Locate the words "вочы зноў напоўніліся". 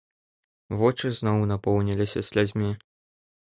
0.83-2.27